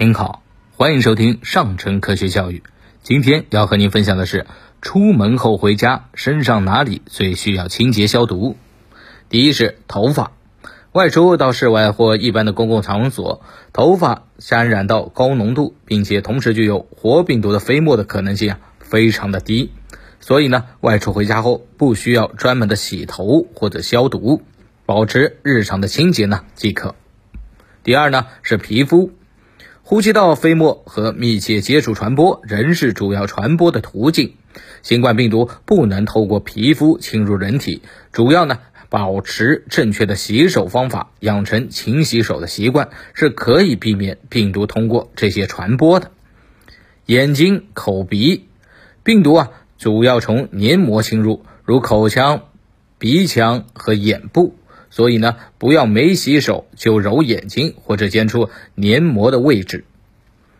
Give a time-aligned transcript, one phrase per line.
[0.00, 0.44] 您好，
[0.76, 2.62] 欢迎收听上城科学教育。
[3.02, 4.46] 今天要和您分享的是，
[4.80, 8.56] 出门后回家身上哪里最需要清洁消毒？
[9.28, 10.30] 第一是头发，
[10.92, 13.42] 外出到室外或一般的公共场所，
[13.72, 19.72] 头发沾染到高浓度并且同时具有活病毒的飞沫的可能性啊非常的低，
[20.20, 24.42] 所以呢，外出回家后不需要专门的洗头或者消毒，
[24.86, 26.94] 保持日常的清洁呢即可。
[27.82, 29.10] 第二呢是皮肤。
[29.90, 34.34] 呼吸道飞沫和密切接触传播仍是主要传播的途径。
[34.82, 37.80] 新冠病毒不能透过皮肤侵入人体，
[38.12, 38.58] 主要呢
[38.90, 46.10] 保持正确的洗手方法，养成勤洗手的习惯是可以避免病毒通过这些传播的。
[47.06, 48.44] 眼睛、口鼻，
[49.02, 52.42] 病毒啊主要从黏膜侵入，如口腔、
[52.98, 54.54] 鼻腔和眼部。
[54.90, 59.84] 所以呢，不要没洗手就揉眼睛或者接触黏膜的位置。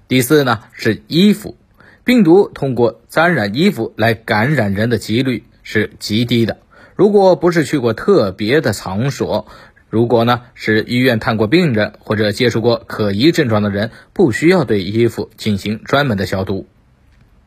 [0.07, 1.57] 第四呢是衣服，
[2.05, 6.59] 病毒通过沾染衣服来感染人的几率是极低的。
[6.95, 9.47] 如果不是去过特别的场所，
[9.91, 16.67] 如果呢是医院探过病人或者接触过可疑症状的人，不需要对衣服进行专门的消毒。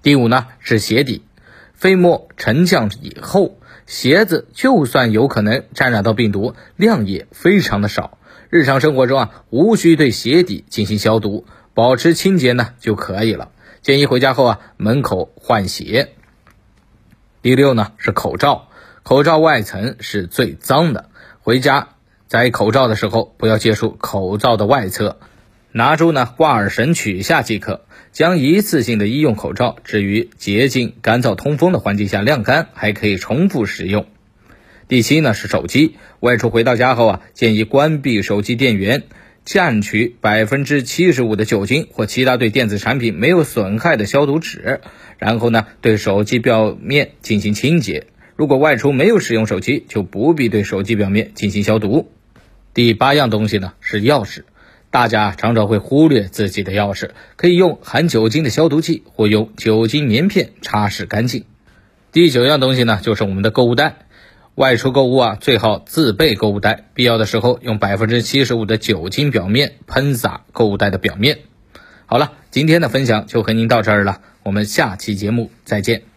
[0.02, 1.22] 第五呢是鞋底，
[1.82, 3.58] 飞沫沉降以后。
[3.88, 8.20] 鞋子就算有可能沾染到病毒，量也非常的少。
[8.52, 13.50] 日常生活中啊，无需对鞋底进行消毒，保持清洁呢就可以了。
[13.82, 16.14] 建议回家后啊，门口换鞋。
[17.42, 18.68] 第六呢是口罩，
[19.02, 21.10] 口罩外层是最脏的，
[21.40, 21.90] 回家
[22.28, 25.18] 摘口罩的时候不要接触口罩的外侧。
[25.74, 34.06] 拿出呢挂耳绳取下即可，将一次性的医用口罩置于洁净、干燥、通风的环境下晾干，还可以重复使用。
[34.90, 39.04] 第七呢是手机，外出回到家后啊，建议关闭手机电源，
[39.46, 44.82] 蘸取百分之七十五的酒精或其他对电子产品没有损害的消毒纸，
[45.18, 48.08] 然后呢对手机表面进行清洁。
[48.36, 52.12] 如果外出没有使用手机，就不必对手机表面进行消毒。
[52.74, 54.42] 第八样东西呢是钥匙。
[54.92, 61.46] 大家常常会忽略自己的钥匙，可以用含酒精的消毒剂或用酒精棉片擦拭干净。
[62.12, 63.96] 第九样东西呢，就是我们的购物袋。
[64.56, 71.40] 外出购物啊，最好自备购物袋，必要的时候用百分之七十五的酒精表面喷洒购物袋的表面。
[72.06, 76.11] 好了，今天的分享就和您到这儿了，我们下期节目再见。